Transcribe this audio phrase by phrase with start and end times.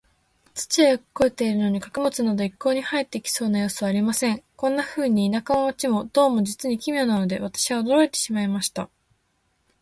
[0.55, 4.43] 土はよく肥えているのに、穀物など一向に生えそうな様子はありません。
[4.55, 8.89] こんなふうに、田舎も街も、どうも実に奇妙なので、私は驚いてしまいました。